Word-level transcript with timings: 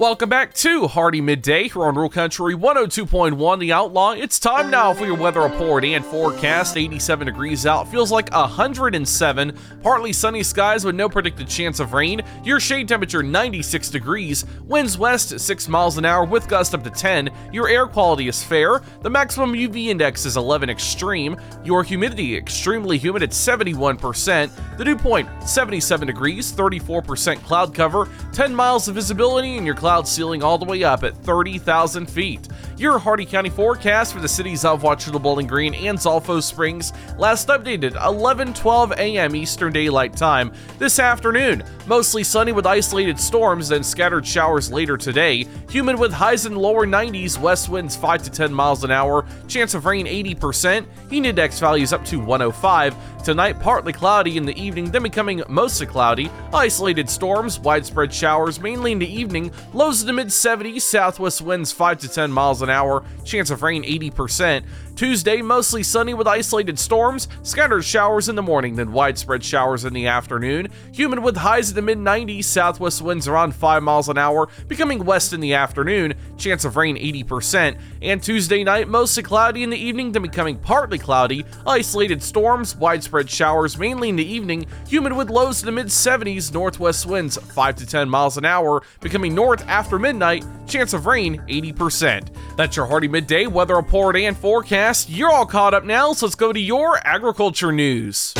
Welcome 0.00 0.30
back 0.30 0.54
to 0.54 0.88
Hardee 0.88 1.20
Midday 1.20 1.68
here 1.68 1.82
on 1.82 1.94
Rural 1.94 2.08
Country 2.08 2.54
102.1 2.54 3.60
The 3.60 3.74
Outlaw. 3.74 4.12
It's 4.12 4.38
time 4.38 4.70
now 4.70 4.94
for 4.94 5.04
your 5.04 5.14
weather 5.14 5.42
report 5.42 5.84
and 5.84 6.02
forecast. 6.02 6.78
87 6.78 7.26
degrees 7.26 7.66
out, 7.66 7.86
feels 7.86 8.10
like 8.10 8.32
107. 8.32 9.58
Partly 9.82 10.12
sunny 10.14 10.42
skies 10.42 10.86
with 10.86 10.94
no 10.94 11.06
predicted 11.10 11.48
chance 11.48 11.80
of 11.80 11.92
rain. 11.92 12.22
Your 12.44 12.60
shade 12.60 12.88
temperature 12.88 13.22
96 13.22 13.90
degrees. 13.90 14.46
Winds 14.64 14.96
west 14.96 15.32
at 15.32 15.40
6 15.42 15.68
miles 15.68 15.98
an 15.98 16.06
hour 16.06 16.24
with 16.24 16.48
gust 16.48 16.74
up 16.74 16.82
to 16.84 16.90
10. 16.90 17.28
Your 17.52 17.68
air 17.68 17.86
quality 17.86 18.26
is 18.26 18.42
fair. 18.42 18.80
The 19.02 19.10
maximum 19.10 19.52
UV 19.52 19.88
index 19.88 20.24
is 20.24 20.38
11 20.38 20.70
extreme. 20.70 21.36
Your 21.62 21.84
humidity 21.84 22.38
extremely 22.38 22.96
humid 22.96 23.22
at 23.22 23.32
71%. 23.32 24.78
The 24.78 24.84
dew 24.86 24.96
point 24.96 25.28
77 25.46 26.06
degrees, 26.06 26.50
34% 26.52 27.44
cloud 27.44 27.74
cover, 27.74 28.08
10 28.32 28.54
miles 28.54 28.88
of 28.88 28.94
visibility, 28.94 29.58
and 29.58 29.66
your 29.66 29.74
cloud 29.74 29.89
cloud 29.90 30.06
ceiling 30.06 30.40
all 30.40 30.56
the 30.56 30.64
way 30.64 30.84
up 30.84 31.02
at 31.02 31.16
30,000 31.16 32.08
feet. 32.08 32.46
Your 32.78 32.96
Hardee 32.96 33.26
County 33.26 33.50
forecast 33.50 34.14
for 34.14 34.20
the 34.20 34.28
cities 34.28 34.64
of 34.64 34.82
Wauchula 34.82 35.20
Bowling 35.20 35.48
Green 35.48 35.74
and 35.74 35.98
Zolfo 35.98 36.40
Springs 36.40 36.92
last 37.18 37.48
updated 37.48 37.94
11:12 37.94 38.92
a.m. 38.92 39.34
Eastern 39.34 39.72
Daylight 39.72 40.16
Time. 40.16 40.52
This 40.78 41.00
afternoon, 41.00 41.64
mostly 41.86 42.22
sunny 42.22 42.52
with 42.52 42.66
isolated 42.66 43.18
storms 43.18 43.72
and 43.72 43.84
scattered 43.84 44.24
showers 44.24 44.70
later 44.70 44.96
today. 44.96 45.48
Humid 45.70 45.98
with 45.98 46.12
highs 46.12 46.46
in 46.46 46.54
lower 46.54 46.86
90s, 46.86 47.36
west 47.36 47.68
winds 47.68 47.96
5 47.96 48.22
to 48.22 48.30
10 48.30 48.54
miles 48.54 48.84
an 48.84 48.92
hour, 48.92 49.26
chance 49.48 49.74
of 49.74 49.86
rain 49.86 50.06
80%, 50.06 50.86
heat 51.10 51.26
index 51.26 51.58
values 51.58 51.92
up 51.92 52.04
to 52.06 52.20
105. 52.20 52.94
Tonight, 53.24 53.60
partly 53.60 53.92
cloudy 53.92 54.38
in 54.38 54.46
the 54.46 54.58
evening, 54.58 54.90
then 54.90 55.02
becoming 55.02 55.42
mostly 55.48 55.86
cloudy. 55.86 56.30
Isolated 56.54 57.10
storms, 57.10 57.60
widespread 57.60 58.14
showers, 58.14 58.58
mainly 58.58 58.92
in 58.92 58.98
the 58.98 59.20
evening. 59.20 59.52
Lows 59.80 60.04
the 60.04 60.12
mid 60.12 60.26
70s, 60.26 60.82
southwest 60.82 61.40
winds 61.40 61.72
5 61.72 62.00
to 62.00 62.08
10 62.08 62.30
miles 62.30 62.60
an 62.60 62.68
hour, 62.68 63.02
chance 63.24 63.48
of 63.48 63.62
rain 63.62 63.82
80%. 63.82 64.62
Tuesday, 65.00 65.40
mostly 65.40 65.82
sunny 65.82 66.12
with 66.12 66.26
isolated 66.26 66.78
storms, 66.78 67.26
scattered 67.42 67.82
showers 67.82 68.28
in 68.28 68.36
the 68.36 68.42
morning, 68.42 68.76
then 68.76 68.92
widespread 68.92 69.42
showers 69.42 69.86
in 69.86 69.94
the 69.94 70.06
afternoon. 70.06 70.68
Humid 70.92 71.20
with 71.20 71.38
highs 71.38 71.70
in 71.70 71.76
the 71.76 71.80
mid 71.80 71.96
90s, 71.96 72.44
southwest 72.44 73.00
winds 73.00 73.26
around 73.26 73.54
5 73.54 73.82
miles 73.82 74.10
an 74.10 74.18
hour, 74.18 74.50
becoming 74.68 75.06
west 75.06 75.32
in 75.32 75.40
the 75.40 75.54
afternoon, 75.54 76.12
chance 76.36 76.66
of 76.66 76.76
rain 76.76 76.98
80%. 76.98 77.80
And 78.02 78.22
Tuesday 78.22 78.62
night, 78.62 78.88
mostly 78.88 79.22
cloudy 79.22 79.62
in 79.62 79.70
the 79.70 79.82
evening, 79.82 80.12
then 80.12 80.20
becoming 80.20 80.58
partly 80.58 80.98
cloudy, 80.98 81.46
isolated 81.66 82.22
storms, 82.22 82.76
widespread 82.76 83.30
showers 83.30 83.78
mainly 83.78 84.10
in 84.10 84.16
the 84.16 84.30
evening, 84.30 84.66
humid 84.86 85.14
with 85.14 85.30
lows 85.30 85.62
in 85.62 85.66
the 85.66 85.72
mid 85.72 85.86
70s, 85.86 86.52
northwest 86.52 87.06
winds 87.06 87.38
5 87.38 87.76
to 87.76 87.86
10 87.86 88.10
miles 88.10 88.36
an 88.36 88.44
hour, 88.44 88.82
becoming 89.00 89.34
north 89.34 89.66
after 89.66 89.98
midnight, 89.98 90.44
chance 90.66 90.92
of 90.92 91.06
rain 91.06 91.40
80%. 91.48 92.28
That's 92.56 92.76
your 92.76 92.84
Hardee 92.84 93.08
Midday 93.08 93.46
weather 93.46 93.76
report 93.76 94.14
and 94.16 94.36
forecast. 94.36 94.89
You're 95.08 95.30
all 95.30 95.46
caught 95.46 95.72
up 95.72 95.84
now, 95.84 96.12
so 96.14 96.26
let's 96.26 96.34
go 96.34 96.52
to 96.52 96.58
your 96.58 96.98
agriculture 97.06 97.70
news. 97.70 98.34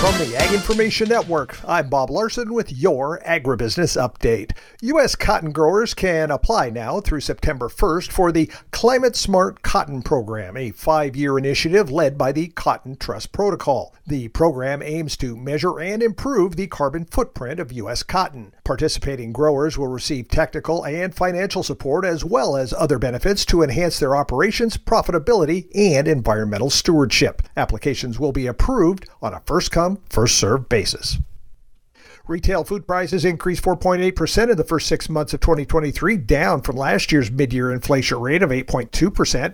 From 0.00 0.16
the 0.18 0.36
Ag 0.36 0.54
Information 0.54 1.08
Network, 1.08 1.58
I'm 1.68 1.88
Bob 1.88 2.08
Larson 2.08 2.54
with 2.54 2.72
your 2.72 3.20
agribusiness 3.26 4.00
update. 4.00 4.52
U.S. 4.80 5.16
cotton 5.16 5.50
growers 5.50 5.92
can 5.92 6.30
apply 6.30 6.70
now 6.70 7.00
through 7.00 7.18
September 7.18 7.68
1st 7.68 8.12
for 8.12 8.30
the 8.30 8.48
Climate 8.70 9.16
Smart 9.16 9.62
Cotton 9.62 10.02
Program, 10.02 10.56
a 10.56 10.70
five 10.70 11.16
year 11.16 11.36
initiative 11.36 11.90
led 11.90 12.16
by 12.16 12.30
the 12.30 12.46
Cotton 12.46 12.94
Trust 12.94 13.32
Protocol. 13.32 13.92
The 14.06 14.28
program 14.28 14.82
aims 14.82 15.16
to 15.16 15.36
measure 15.36 15.80
and 15.80 16.00
improve 16.00 16.54
the 16.54 16.68
carbon 16.68 17.04
footprint 17.04 17.58
of 17.58 17.72
U.S. 17.72 18.04
cotton. 18.04 18.54
Participating 18.62 19.32
growers 19.32 19.76
will 19.76 19.88
receive 19.88 20.28
technical 20.28 20.84
and 20.84 21.12
financial 21.14 21.62
support 21.62 22.04
as 22.04 22.24
well 22.24 22.56
as 22.56 22.72
other 22.74 22.98
benefits 22.98 23.44
to 23.46 23.62
enhance 23.62 23.98
their 23.98 24.14
operations, 24.14 24.76
profitability, 24.76 25.68
and 25.74 26.06
environmental 26.06 26.70
stewardship. 26.70 27.42
Applications 27.56 28.20
will 28.20 28.30
be 28.30 28.46
approved 28.46 29.08
on 29.20 29.34
a 29.34 29.40
first 29.40 29.72
come, 29.72 29.87
first 30.10 30.36
served 30.36 30.68
basis. 30.68 31.18
Retail 32.28 32.62
food 32.62 32.86
prices 32.86 33.24
increased 33.24 33.64
4.8% 33.64 34.50
in 34.50 34.56
the 34.58 34.62
first 34.62 34.86
six 34.86 35.08
months 35.08 35.32
of 35.32 35.40
2023, 35.40 36.18
down 36.18 36.60
from 36.60 36.76
last 36.76 37.10
year's 37.10 37.30
mid 37.30 37.54
year 37.54 37.72
inflation 37.72 38.20
rate 38.20 38.42
of 38.42 38.50
8.2%. 38.50 38.90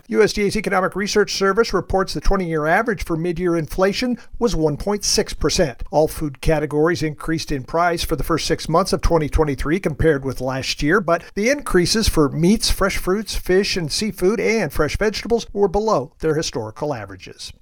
USDA's 0.09 0.57
Economic 0.57 0.97
Research 0.97 1.35
Service 1.35 1.73
reports 1.73 2.15
the 2.15 2.21
20 2.21 2.49
year 2.49 2.67
average 2.67 3.05
for 3.05 3.17
mid 3.17 3.39
year 3.39 3.57
inflation 3.57 4.19
was 4.41 4.57
1.6%. 4.57 5.83
All 5.93 6.09
food 6.09 6.41
categories 6.41 7.05
increased 7.05 7.53
in 7.53 7.63
price 7.63 8.03
for 8.03 8.17
the 8.17 8.25
first 8.25 8.45
six 8.45 8.69
months 8.69 8.93
of 8.93 9.03
2023 9.03 9.79
compared 9.79 10.25
with 10.25 10.41
last 10.41 10.83
year, 10.83 11.01
but 11.01 11.23
the 11.37 11.51
increases 11.51 12.09
for 12.09 12.29
meats, 12.29 12.73
fresh 12.73 12.97
fruits, 12.97 13.37
fish, 13.37 13.77
and 13.77 13.93
seafood, 13.93 14.41
and 14.41 14.73
fresh 14.73 14.97
vegetables 14.97 15.47
were 15.53 15.69
below 15.69 16.13
their 16.19 16.35
historical 16.35 16.93
averages. 16.93 17.53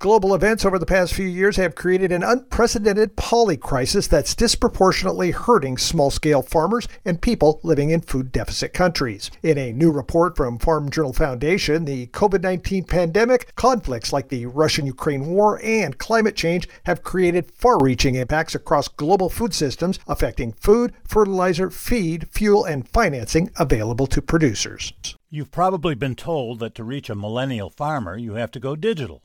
Global 0.00 0.32
events 0.32 0.64
over 0.64 0.78
the 0.78 0.86
past 0.86 1.12
few 1.12 1.26
years 1.26 1.56
have 1.56 1.74
created 1.74 2.12
an 2.12 2.22
unprecedented 2.22 3.16
poly 3.16 3.56
crisis 3.56 4.06
that's 4.06 4.32
disproportionately 4.32 5.32
hurting 5.32 5.76
small 5.76 6.12
scale 6.12 6.40
farmers 6.40 6.86
and 7.04 7.20
people 7.20 7.58
living 7.64 7.90
in 7.90 8.02
food 8.02 8.30
deficit 8.30 8.72
countries. 8.72 9.28
In 9.42 9.58
a 9.58 9.72
new 9.72 9.90
report 9.90 10.36
from 10.36 10.60
Farm 10.60 10.88
Journal 10.88 11.12
Foundation, 11.12 11.84
the 11.84 12.06
COVID 12.06 12.44
19 12.44 12.84
pandemic, 12.84 13.52
conflicts 13.56 14.12
like 14.12 14.28
the 14.28 14.46
Russian 14.46 14.86
Ukraine 14.86 15.26
war, 15.26 15.60
and 15.64 15.98
climate 15.98 16.36
change 16.36 16.68
have 16.84 17.02
created 17.02 17.50
far 17.50 17.76
reaching 17.80 18.14
impacts 18.14 18.54
across 18.54 18.86
global 18.86 19.28
food 19.28 19.52
systems, 19.52 19.98
affecting 20.06 20.52
food, 20.52 20.92
fertilizer, 21.08 21.70
feed, 21.70 22.28
fuel, 22.30 22.64
and 22.64 22.88
financing 22.88 23.50
available 23.58 24.06
to 24.06 24.22
producers. 24.22 24.92
You've 25.28 25.50
probably 25.50 25.96
been 25.96 26.14
told 26.14 26.60
that 26.60 26.76
to 26.76 26.84
reach 26.84 27.10
a 27.10 27.16
millennial 27.16 27.68
farmer, 27.68 28.16
you 28.16 28.34
have 28.34 28.52
to 28.52 28.60
go 28.60 28.76
digital. 28.76 29.24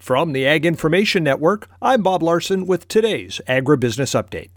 From 0.00 0.32
the 0.32 0.46
Ag 0.46 0.64
Information 0.64 1.22
Network, 1.22 1.68
I'm 1.82 2.02
Bob 2.02 2.22
Larson 2.22 2.64
with 2.64 2.88
today's 2.88 3.38
Agribusiness 3.46 4.18
Update. 4.18 4.48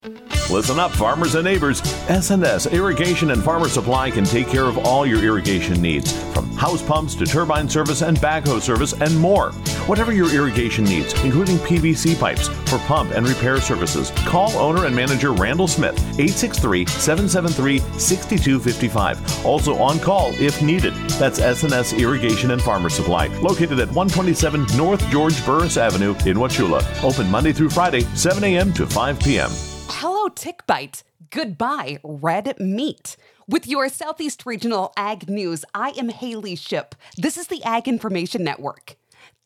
Listen 0.50 0.80
up, 0.80 0.92
farmers 0.92 1.36
and 1.36 1.44
neighbors. 1.44 1.82
SNS 2.08 2.72
Irrigation 2.72 3.30
and 3.30 3.44
Farmer 3.44 3.68
Supply 3.68 4.10
can 4.10 4.24
take 4.24 4.48
care 4.48 4.64
of 4.64 4.78
all 4.78 5.06
your 5.06 5.22
irrigation 5.22 5.82
needs, 5.82 6.14
from 6.34 6.50
house 6.54 6.82
pumps 6.82 7.14
to 7.16 7.26
turbine 7.26 7.68
service 7.68 8.04
and 8.04 8.16
backhoe 8.18 8.62
service 8.62 8.94
and 8.94 9.20
more. 9.20 9.52
Whatever 9.88 10.14
your 10.14 10.34
irrigation 10.34 10.86
needs, 10.86 11.14
including 11.26 11.58
PVC 11.58 12.18
pipes 12.18 12.48
for 12.48 12.78
pump 12.80 13.12
and 13.12 13.28
repair 13.28 13.60
services, 13.60 14.12
call 14.26 14.52
owner 14.52 14.86
and 14.86 14.96
manager 14.96 15.34
Randall 15.34 15.68
Smith, 15.68 15.98
863 16.20 16.86
773 16.86 17.80
6255. 18.00 19.46
Also 19.46 19.76
on 19.80 20.00
call 20.00 20.32
if 20.36 20.62
needed. 20.62 20.94
That's 21.20 21.40
SNS 21.40 22.00
Irrigation 22.00 22.52
and 22.52 22.62
Farmer 22.62 22.90
Supply, 22.90 23.28
located 23.40 23.80
at 23.80 23.90
127 23.90 24.66
North 24.78 25.06
George 25.10 25.46
Burris 25.46 25.76
Avenue 25.76 26.12
in 26.26 26.38
Wauchula. 26.38 26.82
Open 27.04 27.30
Monday 27.30 27.52
through 27.52 27.70
Friday, 27.70 28.02
7 28.16 28.42
a.m. 28.42 28.72
to 28.74 28.88
5 28.88 29.20
p.m. 29.20 29.50
Hello, 29.90 30.30
Tick 30.30 30.66
Bite. 30.66 31.04
Goodbye, 31.30 32.00
red 32.04 32.58
meat. 32.58 33.18
With 33.50 33.68
your 33.68 33.90
Southeast 33.90 34.46
Regional 34.46 34.94
Ag 34.96 35.30
News, 35.30 35.66
I 35.74 35.90
am 35.98 36.08
Haley 36.08 36.56
Ship. 36.56 36.96
This 37.18 37.36
is 37.36 37.48
the 37.48 37.62
Ag 37.66 37.90
Information 37.90 38.46
Network. 38.46 38.96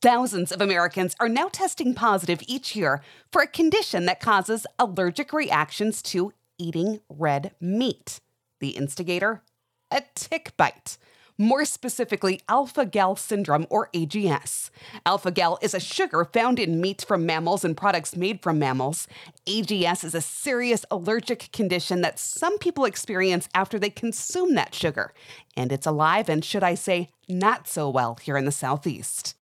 Thousands 0.01 0.51
of 0.51 0.61
Americans 0.61 1.15
are 1.19 1.29
now 1.29 1.47
testing 1.47 1.93
positive 1.93 2.41
each 2.47 2.75
year 2.75 3.01
for 3.31 3.41
a 3.41 3.47
condition 3.47 4.05
that 4.05 4.19
causes 4.19 4.67
allergic 4.77 5.33
reactions 5.33 6.01
to 6.03 6.33
eating 6.59 6.99
red 7.09 7.55
meat. 7.59 8.19
The 8.59 8.69
instigator? 8.69 9.41
A 9.89 10.03
tick 10.15 10.55
bite 10.57 10.97
more 11.37 11.65
specifically, 11.65 12.41
alpha 12.49 12.85
gal 12.85 13.15
syndrome 13.15 13.67
or 13.69 13.89
AGS. 13.93 14.69
Alpha 15.05 15.31
gal 15.31 15.59
is 15.61 15.73
a 15.73 15.79
sugar 15.79 16.25
found 16.25 16.59
in 16.59 16.81
meat 16.81 17.05
from 17.07 17.25
mammals 17.25 17.63
and 17.63 17.77
products 17.77 18.15
made 18.15 18.41
from 18.41 18.57
mammals. 18.57 19.07
AGS 19.45 20.03
is 20.03 20.15
a 20.15 20.21
serious 20.21 20.83
allergic 20.89 21.51
condition 21.51 22.01
that 22.01 22.19
some 22.19 22.57
people 22.57 22.85
experience 22.85 23.47
after 23.53 23.77
they 23.77 23.89
consume 23.89 24.55
that 24.55 24.73
sugar. 24.73 25.13
And 25.55 25.71
it's 25.71 25.85
alive 25.85 26.27
and, 26.27 26.43
should 26.43 26.63
I 26.63 26.73
say, 26.73 27.11
not 27.29 27.67
so 27.67 27.89
well 27.89 28.17
here 28.21 28.37
in 28.37 28.45
the 28.45 28.51
Southeast. 28.51 29.35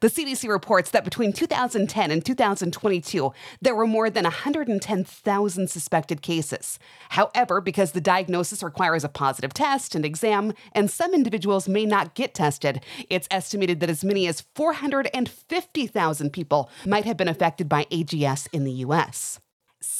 The 0.00 0.08
CDC 0.08 0.48
reports 0.48 0.90
that 0.90 1.04
between 1.04 1.32
2010 1.32 2.10
and 2.10 2.24
2022, 2.24 3.32
there 3.60 3.74
were 3.74 3.86
more 3.86 4.10
than 4.10 4.24
110,000 4.24 5.70
suspected 5.70 6.22
cases. 6.22 6.78
However, 7.10 7.60
because 7.60 7.92
the 7.92 8.00
diagnosis 8.00 8.62
requires 8.62 9.04
a 9.04 9.08
positive 9.08 9.54
test 9.54 9.94
and 9.94 10.04
exam, 10.04 10.52
and 10.72 10.90
some 10.90 11.14
individuals 11.14 11.68
may 11.68 11.86
not 11.86 12.14
get 12.14 12.34
tested, 12.34 12.84
it's 13.08 13.28
estimated 13.30 13.80
that 13.80 13.90
as 13.90 14.04
many 14.04 14.26
as 14.26 14.44
450,000 14.54 16.30
people 16.32 16.70
might 16.86 17.04
have 17.04 17.16
been 17.16 17.28
affected 17.28 17.68
by 17.68 17.84
AGS 17.84 18.48
in 18.52 18.64
the 18.64 18.72
U.S. 18.72 19.40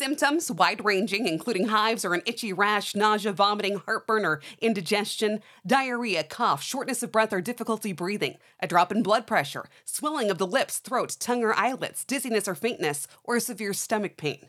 Symptoms 0.01 0.51
wide 0.51 0.83
ranging, 0.83 1.27
including 1.29 1.67
hives 1.67 2.07
or 2.07 2.15
an 2.15 2.23
itchy 2.25 2.55
rash, 2.55 2.95
nausea, 2.95 3.35
vomiting, 3.35 3.83
heartburn 3.85 4.25
or 4.25 4.41
indigestion, 4.59 5.43
diarrhea, 5.67 6.25
cough, 6.25 6.63
shortness 6.63 7.03
of 7.03 7.13
breath 7.13 7.35
or 7.35 7.43
difficulty 7.43 7.93
breathing, 7.93 8.39
a 8.61 8.67
drop 8.67 8.91
in 8.91 9.03
blood 9.03 9.27
pressure, 9.27 9.67
swelling 9.85 10.31
of 10.31 10.39
the 10.39 10.47
lips, 10.47 10.79
throat, 10.79 11.19
tongue, 11.21 11.45
or 11.45 11.53
eyelids, 11.53 12.07
dizziness 12.07 12.49
or 12.49 12.55
faintness, 12.55 13.07
or 13.25 13.39
severe 13.39 13.75
stomach 13.75 14.17
pain. 14.17 14.49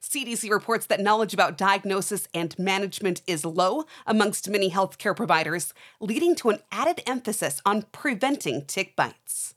CDC 0.00 0.48
reports 0.48 0.86
that 0.86 1.00
knowledge 1.00 1.34
about 1.34 1.58
diagnosis 1.58 2.28
and 2.32 2.56
management 2.56 3.22
is 3.26 3.44
low 3.44 3.86
amongst 4.06 4.48
many 4.50 4.70
healthcare 4.70 5.16
providers, 5.16 5.74
leading 5.98 6.36
to 6.36 6.50
an 6.50 6.60
added 6.70 7.02
emphasis 7.08 7.60
on 7.66 7.86
preventing 7.90 8.64
tick 8.66 8.94
bites. 8.94 9.56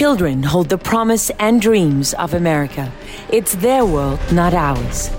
Children 0.00 0.40
hold 0.42 0.70
the 0.70 0.78
promise 0.78 1.28
and 1.38 1.60
dreams 1.60 2.14
of 2.14 2.32
America. 2.32 2.90
It's 3.28 3.54
their 3.56 3.84
world, 3.84 4.18
not 4.32 4.54
ours. 4.54 5.10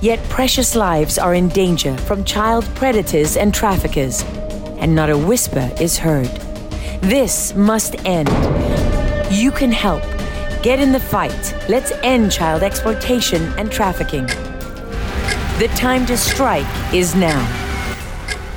Yet 0.00 0.22
precious 0.28 0.76
lives 0.76 1.18
are 1.18 1.34
in 1.34 1.48
danger 1.48 1.96
from 1.96 2.22
child 2.22 2.64
predators 2.76 3.36
and 3.36 3.52
traffickers, 3.52 4.22
and 4.78 4.94
not 4.94 5.10
a 5.10 5.18
whisper 5.18 5.68
is 5.80 5.98
heard. 5.98 6.28
This 7.00 7.52
must 7.56 7.96
end. 8.06 8.28
You 9.28 9.50
can 9.50 9.72
help. 9.72 10.04
Get 10.62 10.78
in 10.78 10.92
the 10.92 11.00
fight. 11.00 11.52
Let's 11.68 11.90
end 12.04 12.30
child 12.30 12.62
exploitation 12.62 13.42
and 13.58 13.72
trafficking. 13.72 14.26
The 15.58 15.68
time 15.74 16.06
to 16.06 16.16
strike 16.16 16.94
is 16.94 17.16
now. 17.16 17.42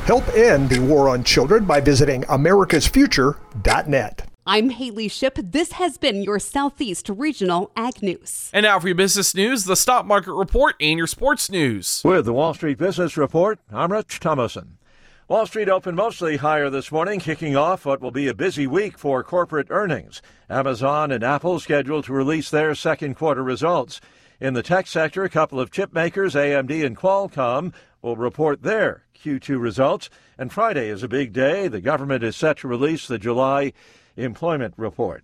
Help 0.05 0.27
end 0.35 0.69
the 0.69 0.77
war 0.77 1.09
on 1.09 1.23
children 1.23 1.65
by 1.65 1.81
visiting 1.81 2.21
americasfuture.net. 2.25 4.30
I'm 4.47 4.71
Haley 4.71 5.07
Ship. 5.07 5.37
This 5.37 5.73
has 5.73 5.99
been 5.99 6.23
your 6.23 6.39
Southeast 6.39 7.09
Regional 7.09 7.71
Ag 7.75 8.01
News. 8.01 8.49
And 8.51 8.63
now 8.63 8.79
for 8.79 8.87
your 8.87 8.95
business 8.95 9.35
news, 9.35 9.65
the 9.65 9.75
stock 9.75 10.07
market 10.07 10.33
report, 10.33 10.75
and 10.79 10.97
your 10.97 11.05
sports 11.05 11.51
news. 11.51 12.01
With 12.03 12.25
the 12.25 12.33
Wall 12.33 12.55
Street 12.55 12.79
Business 12.79 13.17
Report, 13.17 13.59
I'm 13.71 13.91
Rich 13.91 14.19
Thomason. 14.19 14.79
Wall 15.27 15.45
Street 15.45 15.69
opened 15.69 15.95
mostly 15.95 16.37
higher 16.37 16.71
this 16.71 16.91
morning, 16.91 17.19
kicking 17.19 17.55
off 17.55 17.85
what 17.85 18.01
will 18.01 18.09
be 18.09 18.27
a 18.27 18.33
busy 18.33 18.65
week 18.65 18.97
for 18.97 19.23
corporate 19.23 19.67
earnings. 19.69 20.23
Amazon 20.49 21.11
and 21.11 21.23
Apple 21.23 21.59
scheduled 21.59 22.05
to 22.05 22.13
release 22.13 22.49
their 22.49 22.73
second 22.73 23.13
quarter 23.13 23.43
results. 23.43 24.01
In 24.39 24.55
the 24.55 24.63
tech 24.63 24.87
sector, 24.87 25.23
a 25.23 25.29
couple 25.29 25.59
of 25.59 25.69
chip 25.69 25.93
makers, 25.93 26.33
AMD 26.33 26.83
and 26.83 26.97
Qualcomm, 26.97 27.75
will 28.01 28.15
report 28.15 28.63
their 28.63 29.03
Q2 29.23 29.61
results. 29.61 30.09
And 30.35 30.51
Friday 30.51 30.89
is 30.89 31.03
a 31.03 31.07
big 31.07 31.31
day. 31.31 31.67
The 31.67 31.79
government 31.79 32.23
is 32.23 32.35
set 32.35 32.57
to 32.57 32.67
release 32.67 33.05
the 33.05 33.19
July 33.19 33.73
employment 34.15 34.73
report. 34.77 35.23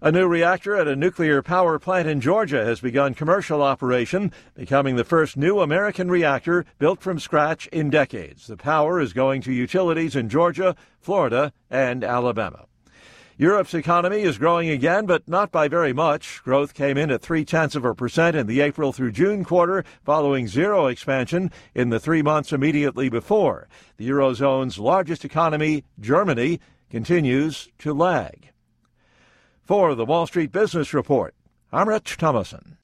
A 0.00 0.12
new 0.12 0.28
reactor 0.28 0.76
at 0.76 0.86
a 0.86 0.94
nuclear 0.94 1.42
power 1.42 1.76
plant 1.80 2.06
in 2.06 2.20
Georgia 2.20 2.64
has 2.64 2.80
begun 2.80 3.14
commercial 3.14 3.62
operation, 3.62 4.30
becoming 4.54 4.94
the 4.94 5.02
first 5.02 5.36
new 5.36 5.58
American 5.58 6.08
reactor 6.08 6.64
built 6.78 7.00
from 7.00 7.18
scratch 7.18 7.66
in 7.68 7.90
decades. 7.90 8.46
The 8.46 8.56
power 8.56 9.00
is 9.00 9.12
going 9.12 9.42
to 9.42 9.52
utilities 9.52 10.14
in 10.14 10.28
Georgia, 10.28 10.76
Florida, 11.00 11.52
and 11.68 12.04
Alabama. 12.04 12.66
Europe's 13.36 13.74
economy 13.74 14.22
is 14.22 14.36
growing 14.36 14.68
again, 14.68 15.06
but 15.06 15.28
not 15.28 15.52
by 15.52 15.68
very 15.68 15.92
much. 15.92 16.42
Growth 16.42 16.74
came 16.74 16.96
in 16.96 17.10
at 17.10 17.22
three 17.22 17.44
tenths 17.44 17.76
of 17.76 17.84
a 17.84 17.94
percent 17.94 18.36
in 18.36 18.48
the 18.48 18.60
April 18.60 18.92
through 18.92 19.12
June 19.12 19.44
quarter, 19.44 19.84
following 20.04 20.48
zero 20.48 20.86
expansion 20.86 21.50
in 21.74 21.90
the 21.90 22.00
three 22.00 22.22
months 22.22 22.52
immediately 22.52 23.08
before. 23.08 23.68
The 23.96 24.08
Eurozone's 24.08 24.80
largest 24.80 25.24
economy, 25.24 25.84
Germany, 26.00 26.58
continues 26.90 27.68
to 27.78 27.92
lag. 27.92 28.50
For 29.64 29.94
the 29.94 30.04
Wall 30.04 30.26
Street 30.26 30.52
Business 30.52 30.94
Report, 30.94 31.34
I'm 31.72 31.88
Rich 31.88 32.16
Thomason. 32.16 32.78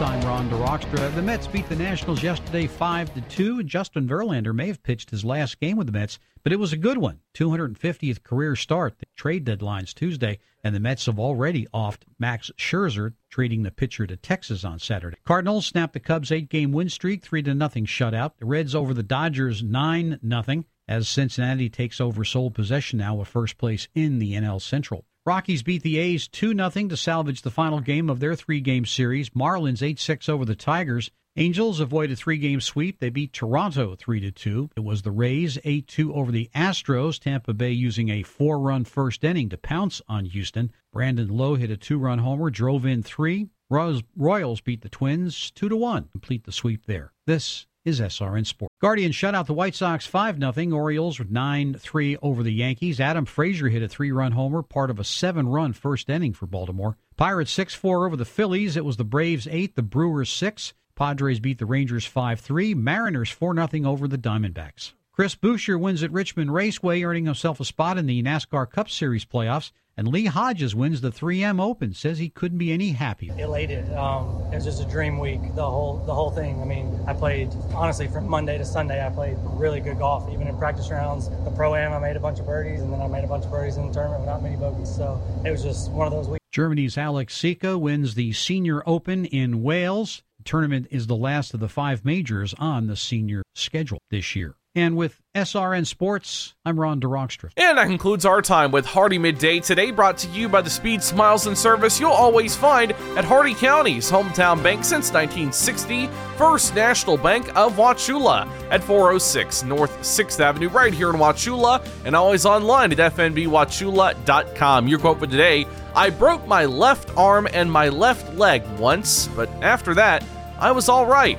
I'm 0.00 0.20
Ron 0.22 0.50
DeRockstra. 0.50 1.14
The 1.14 1.22
Mets 1.22 1.46
beat 1.46 1.68
the 1.68 1.76
Nationals 1.76 2.20
yesterday 2.20 2.66
5 2.66 3.14
to 3.14 3.20
2, 3.20 3.60
and 3.60 3.68
Justin 3.68 4.08
Verlander 4.08 4.52
may 4.52 4.66
have 4.66 4.82
pitched 4.82 5.10
his 5.10 5.24
last 5.24 5.60
game 5.60 5.76
with 5.76 5.86
the 5.86 5.92
Mets, 5.92 6.18
but 6.42 6.52
it 6.52 6.58
was 6.58 6.72
a 6.72 6.76
good 6.76 6.98
one. 6.98 7.20
250th 7.34 8.24
career 8.24 8.56
start. 8.56 8.98
The 8.98 9.06
trade 9.16 9.44
deadline's 9.44 9.94
Tuesday, 9.94 10.40
and 10.64 10.74
the 10.74 10.80
Mets 10.80 11.06
have 11.06 11.20
already 11.20 11.68
offed 11.72 12.02
Max 12.18 12.50
Scherzer, 12.58 13.12
trading 13.30 13.62
the 13.62 13.70
pitcher 13.70 14.04
to 14.04 14.16
Texas 14.16 14.64
on 14.64 14.80
Saturday. 14.80 15.16
Cardinals 15.24 15.66
snapped 15.66 15.92
the 15.92 16.00
Cubs' 16.00 16.32
eight-game 16.32 16.72
win 16.72 16.88
streak, 16.88 17.22
3 17.22 17.44
to 17.44 17.54
nothing 17.54 17.86
shutout. 17.86 18.32
The 18.38 18.46
Reds 18.46 18.74
over 18.74 18.94
the 18.94 19.04
Dodgers 19.04 19.62
9 19.62 20.18
nothing 20.22 20.64
as 20.88 21.08
Cincinnati 21.08 21.70
takes 21.70 22.00
over 22.00 22.24
sole 22.24 22.50
possession 22.50 22.98
now 22.98 23.20
of 23.20 23.28
first 23.28 23.58
place 23.58 23.86
in 23.94 24.18
the 24.18 24.32
NL 24.32 24.60
Central. 24.60 25.04
Rockies 25.26 25.62
beat 25.62 25.82
the 25.82 25.96
A's 25.96 26.28
2 26.28 26.54
0 26.54 26.68
to 26.68 26.96
salvage 26.98 27.40
the 27.40 27.50
final 27.50 27.80
game 27.80 28.10
of 28.10 28.20
their 28.20 28.34
three 28.34 28.60
game 28.60 28.84
series. 28.84 29.30
Marlins 29.30 29.82
8 29.82 29.98
6 29.98 30.28
over 30.28 30.44
the 30.44 30.54
Tigers. 30.54 31.10
Angels 31.36 31.80
avoid 31.80 32.10
a 32.10 32.16
three 32.16 32.36
game 32.36 32.60
sweep. 32.60 33.00
They 33.00 33.08
beat 33.08 33.32
Toronto 33.32 33.96
3 33.96 34.30
2. 34.30 34.70
It 34.76 34.84
was 34.84 35.00
the 35.00 35.10
Rays 35.10 35.56
8 35.64 35.88
2 35.88 36.12
over 36.12 36.30
the 36.30 36.50
Astros. 36.54 37.18
Tampa 37.18 37.54
Bay 37.54 37.72
using 37.72 38.10
a 38.10 38.22
four 38.22 38.58
run 38.58 38.84
first 38.84 39.24
inning 39.24 39.48
to 39.48 39.56
pounce 39.56 40.02
on 40.10 40.26
Houston. 40.26 40.70
Brandon 40.92 41.28
Lowe 41.28 41.54
hit 41.54 41.70
a 41.70 41.78
two 41.78 41.96
run 41.96 42.18
homer, 42.18 42.50
drove 42.50 42.84
in 42.84 43.02
three. 43.02 43.48
Royals 43.70 44.60
beat 44.60 44.82
the 44.82 44.90
Twins 44.90 45.50
2 45.52 45.74
1. 45.74 46.08
Complete 46.12 46.44
the 46.44 46.52
sweep 46.52 46.84
there. 46.84 47.12
This 47.26 47.66
is 47.84 48.00
SRN 48.00 48.46
Sport. 48.46 48.70
Guardians 48.80 49.14
shut 49.14 49.34
out 49.34 49.46
the 49.46 49.54
White 49.54 49.74
Sox 49.74 50.06
5 50.06 50.38
0. 50.38 50.76
Orioles 50.76 51.20
9 51.20 51.74
3 51.74 52.16
over 52.22 52.42
the 52.42 52.52
Yankees. 52.52 53.00
Adam 53.00 53.24
Frazier 53.24 53.68
hit 53.68 53.82
a 53.82 53.88
three 53.88 54.12
run 54.12 54.32
homer, 54.32 54.62
part 54.62 54.90
of 54.90 54.98
a 54.98 55.04
seven 55.04 55.48
run 55.48 55.72
first 55.72 56.08
inning 56.08 56.32
for 56.32 56.46
Baltimore. 56.46 56.96
Pirates 57.16 57.52
6 57.52 57.74
4 57.74 58.06
over 58.06 58.16
the 58.16 58.24
Phillies. 58.24 58.76
It 58.76 58.84
was 58.84 58.96
the 58.96 59.04
Braves 59.04 59.46
8, 59.50 59.76
the 59.76 59.82
Brewers 59.82 60.30
6. 60.30 60.74
Padres 60.94 61.40
beat 61.40 61.58
the 61.58 61.66
Rangers 61.66 62.06
5 62.06 62.40
3. 62.40 62.74
Mariners 62.74 63.30
4 63.30 63.54
0 63.54 63.90
over 63.90 64.08
the 64.08 64.18
Diamondbacks. 64.18 64.92
Chris 65.14 65.36
Buescher 65.36 65.78
wins 65.78 66.02
at 66.02 66.10
Richmond 66.10 66.52
Raceway, 66.52 67.02
earning 67.02 67.26
himself 67.26 67.60
a 67.60 67.64
spot 67.64 67.98
in 67.98 68.06
the 68.06 68.20
NASCAR 68.20 68.68
Cup 68.68 68.90
Series 68.90 69.24
playoffs. 69.24 69.70
And 69.96 70.08
Lee 70.08 70.24
Hodges 70.24 70.74
wins 70.74 71.02
the 71.02 71.12
3M 71.12 71.60
Open. 71.60 71.94
Says 71.94 72.18
he 72.18 72.28
couldn't 72.28 72.58
be 72.58 72.72
any 72.72 72.90
happier. 72.90 73.32
Elated. 73.38 73.94
Um, 73.94 74.42
it 74.50 74.56
was 74.56 74.64
just 74.64 74.82
a 74.82 74.84
dream 74.86 75.20
week. 75.20 75.40
The 75.54 75.64
whole 75.64 76.02
the 76.04 76.12
whole 76.12 76.32
thing. 76.32 76.60
I 76.60 76.64
mean, 76.64 76.98
I 77.06 77.12
played 77.12 77.50
honestly 77.76 78.08
from 78.08 78.28
Monday 78.28 78.58
to 78.58 78.64
Sunday. 78.64 79.06
I 79.06 79.08
played 79.08 79.36
really 79.40 79.78
good 79.78 79.98
golf. 79.98 80.28
Even 80.32 80.48
in 80.48 80.58
practice 80.58 80.90
rounds, 80.90 81.28
the 81.28 81.52
pro 81.54 81.76
am, 81.76 81.92
I 81.92 82.00
made 82.00 82.16
a 82.16 82.20
bunch 82.20 82.40
of 82.40 82.46
birdies, 82.46 82.80
and 82.80 82.92
then 82.92 83.00
I 83.00 83.06
made 83.06 83.22
a 83.22 83.28
bunch 83.28 83.44
of 83.44 83.52
birdies 83.52 83.76
in 83.76 83.86
the 83.86 83.94
tournament 83.94 84.22
without 84.22 84.42
many 84.42 84.56
bogeys. 84.56 84.92
So 84.92 85.22
it 85.46 85.50
was 85.52 85.62
just 85.62 85.92
one 85.92 86.08
of 86.08 86.12
those 86.12 86.26
weeks. 86.26 86.42
Germany's 86.50 86.98
Alex 86.98 87.38
Cejka 87.38 87.78
wins 87.78 88.16
the 88.16 88.32
Senior 88.32 88.82
Open 88.84 89.26
in 89.26 89.62
Wales. 89.62 90.24
The 90.38 90.42
tournament 90.42 90.88
is 90.90 91.06
the 91.06 91.14
last 91.14 91.54
of 91.54 91.60
the 91.60 91.68
five 91.68 92.04
majors 92.04 92.52
on 92.58 92.88
the 92.88 92.96
senior 92.96 93.44
schedule 93.54 94.00
this 94.10 94.34
year. 94.34 94.56
And 94.76 94.96
with 94.96 95.22
SRN 95.36 95.86
Sports, 95.86 96.54
I'm 96.64 96.80
Ron 96.80 97.00
DeRockstra. 97.00 97.50
And 97.56 97.78
that 97.78 97.86
concludes 97.86 98.26
our 98.26 98.42
time 98.42 98.72
with 98.72 98.84
Hardee 98.84 99.20
Midday 99.20 99.60
today, 99.60 99.92
brought 99.92 100.18
to 100.18 100.28
you 100.30 100.48
by 100.48 100.62
the 100.62 100.70
speed, 100.70 101.00
smiles, 101.00 101.46
and 101.46 101.56
service 101.56 102.00
you'll 102.00 102.10
always 102.10 102.56
find 102.56 102.90
at 103.16 103.24
Hardee 103.24 103.54
County's 103.54 104.10
hometown 104.10 104.60
bank 104.64 104.82
since 104.84 105.12
1960, 105.12 106.08
First 106.36 106.74
National 106.74 107.16
Bank 107.16 107.46
of 107.56 107.76
Wauchula 107.76 108.48
at 108.72 108.82
406 108.82 109.62
North 109.62 109.96
6th 110.00 110.40
Avenue, 110.40 110.68
right 110.68 110.92
here 110.92 111.10
in 111.10 111.16
Wauchula, 111.16 111.86
and 112.04 112.16
always 112.16 112.44
online 112.44 112.90
at 112.90 112.98
fnbwauchula.com. 113.14 114.88
Your 114.88 114.98
quote 114.98 115.20
for 115.20 115.28
today 115.28 115.66
I 115.94 116.10
broke 116.10 116.48
my 116.48 116.64
left 116.64 117.16
arm 117.16 117.46
and 117.52 117.70
my 117.70 117.90
left 117.90 118.34
leg 118.34 118.66
once, 118.78 119.28
but 119.28 119.48
after 119.62 119.94
that, 119.94 120.24
I 120.58 120.72
was 120.72 120.88
all 120.88 121.06
right. 121.06 121.38